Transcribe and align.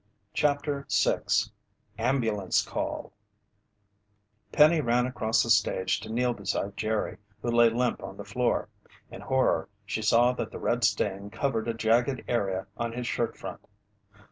CHAPTER 0.33 0.83
6 0.87 1.51
AMBULANCE 1.99 2.63
CALL 2.63 3.13
Penny 4.51 4.81
ran 4.81 5.05
across 5.05 5.43
the 5.43 5.51
stage 5.51 5.99
to 5.99 6.11
kneel 6.11 6.33
beside 6.33 6.75
Jerry, 6.75 7.17
who 7.43 7.51
lay 7.51 7.69
limp 7.69 8.01
on 8.01 8.17
the 8.17 8.25
floor. 8.25 8.67
In 9.11 9.21
horror, 9.21 9.69
she 9.85 10.01
saw 10.01 10.31
that 10.31 10.49
the 10.49 10.57
red 10.57 10.83
stain 10.83 11.29
covered 11.29 11.67
a 11.67 11.75
jagged 11.75 12.23
area 12.27 12.65
on 12.77 12.93
his 12.93 13.05
shirt 13.05 13.37
front. 13.37 13.67